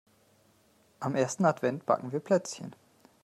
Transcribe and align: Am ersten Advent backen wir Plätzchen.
Am 0.99 1.13
ersten 1.13 1.45
Advent 1.45 1.85
backen 1.85 2.11
wir 2.11 2.21
Plätzchen. 2.21 2.75